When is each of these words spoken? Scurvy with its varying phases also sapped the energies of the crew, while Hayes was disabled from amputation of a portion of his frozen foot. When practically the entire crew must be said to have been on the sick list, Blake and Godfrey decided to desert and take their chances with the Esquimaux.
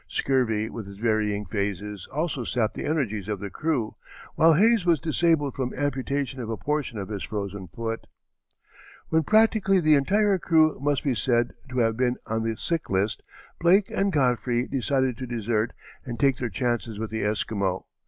Scurvy 0.07 0.67
with 0.67 0.87
its 0.87 0.97
varying 0.97 1.45
phases 1.45 2.07
also 2.11 2.43
sapped 2.43 2.73
the 2.73 2.85
energies 2.85 3.27
of 3.27 3.39
the 3.39 3.51
crew, 3.51 3.95
while 4.33 4.53
Hayes 4.53 4.83
was 4.83 4.99
disabled 4.99 5.53
from 5.53 5.75
amputation 5.75 6.39
of 6.39 6.49
a 6.49 6.57
portion 6.57 6.97
of 6.97 7.09
his 7.09 7.21
frozen 7.23 7.67
foot. 7.67 8.07
When 9.09 9.21
practically 9.21 9.79
the 9.79 9.93
entire 9.93 10.39
crew 10.39 10.79
must 10.79 11.03
be 11.03 11.13
said 11.13 11.51
to 11.69 11.77
have 11.81 11.97
been 11.97 12.15
on 12.25 12.41
the 12.41 12.57
sick 12.57 12.89
list, 12.89 13.21
Blake 13.59 13.91
and 13.91 14.11
Godfrey 14.11 14.65
decided 14.65 15.19
to 15.19 15.27
desert 15.27 15.71
and 16.03 16.19
take 16.19 16.37
their 16.37 16.49
chances 16.49 16.97
with 16.97 17.11
the 17.11 17.21
Esquimaux. 17.21 17.83